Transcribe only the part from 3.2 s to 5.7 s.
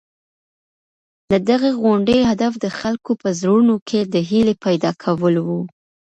په زړونو کي د هیلې پیدا کول وو.